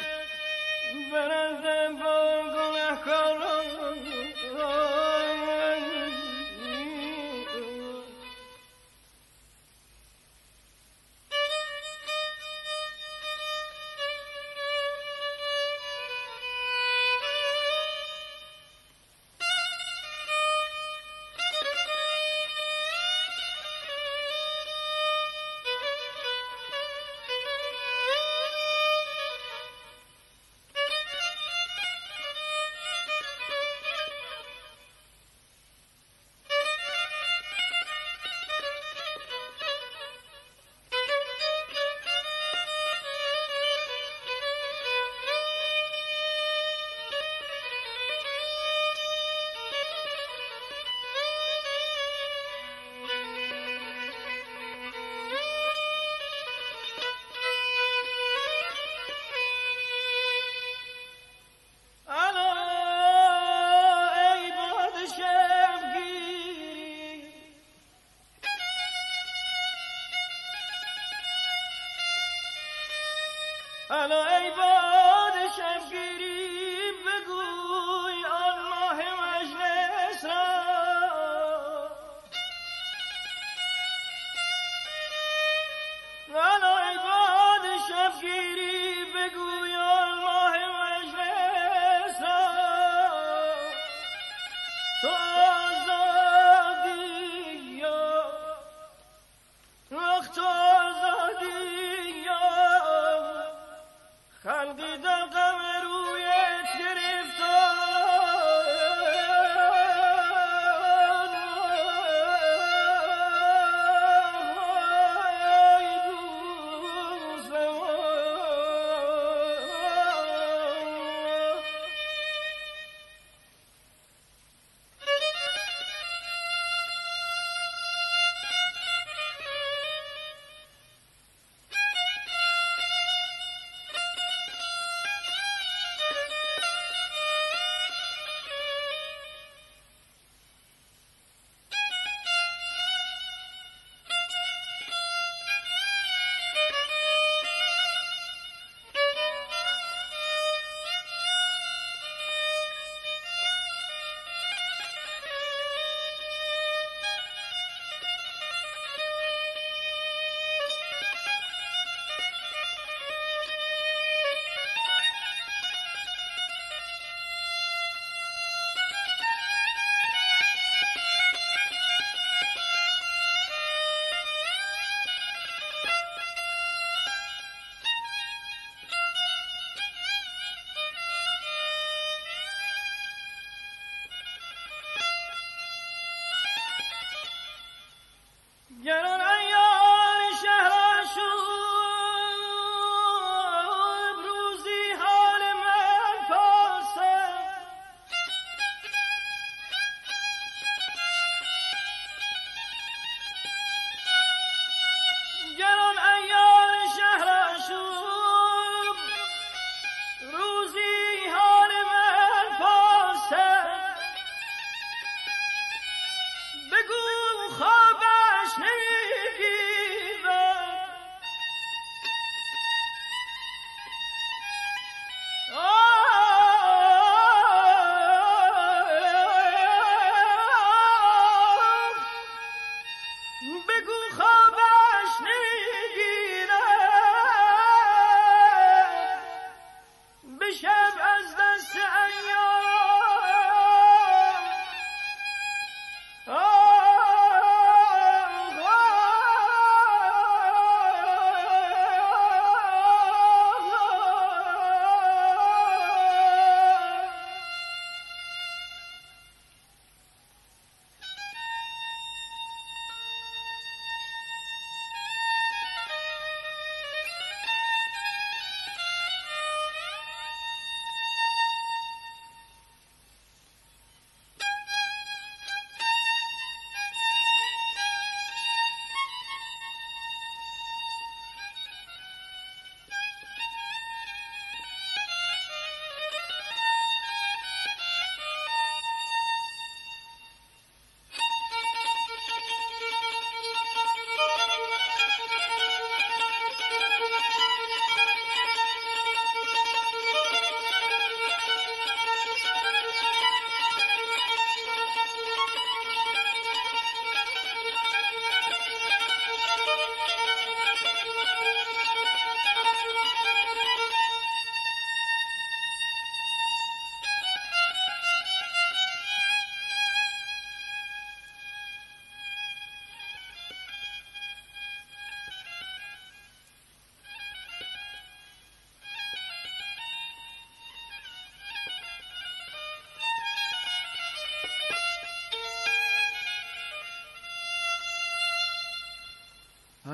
[1.12, 2.69] برندم با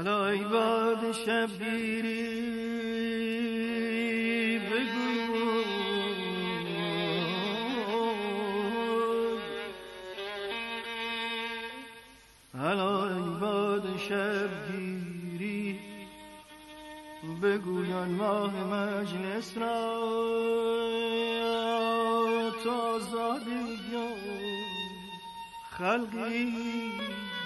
[0.07, 2.16] حالا ای باد شبگیری.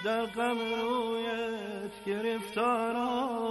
[0.04, 3.50] در غم رویت گرفتاران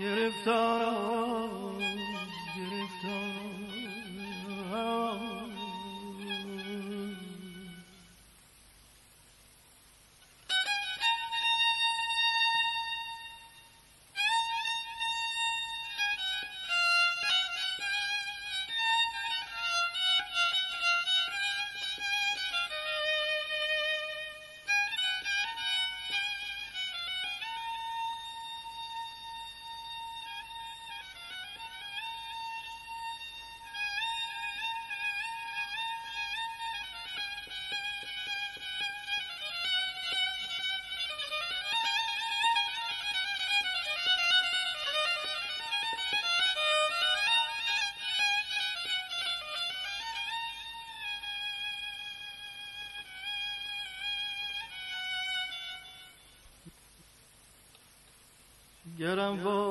[0.00, 1.78] گرفتاران
[2.56, 3.44] گرفتاران.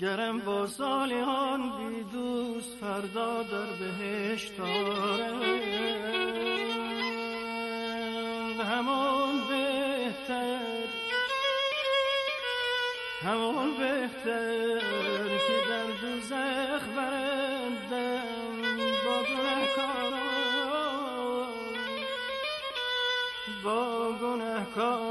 [0.00, 5.55] گرم با صالحان بی دوست فردا در بهشت همان
[14.26, 18.56] بهتر که در دوزخ برندم
[19.06, 20.26] با گنهکاران.
[23.64, 25.05] با گنهکاران.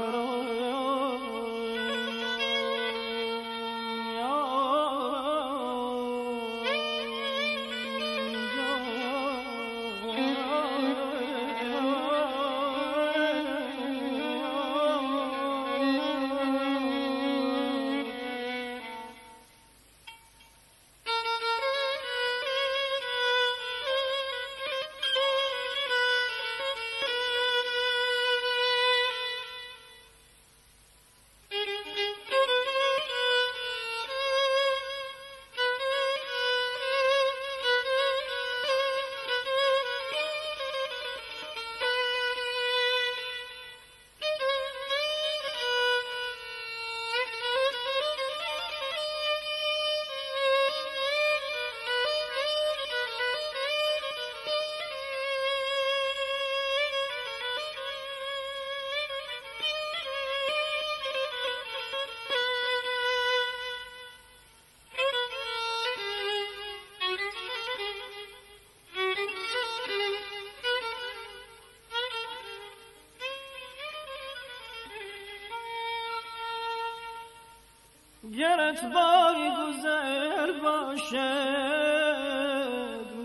[78.76, 81.16] گرت باری گذر باشد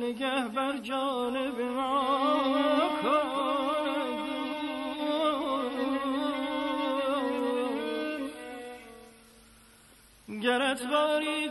[0.02, 2.02] نگه بر جانب ما
[10.42, 11.51] گرت باری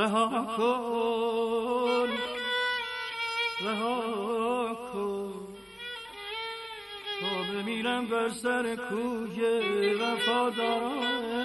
[0.00, 2.08] رها کن.
[3.64, 5.32] رها کن.
[7.20, 9.40] تا بمیرم بر سر کوی
[9.94, 11.40] وفاداران.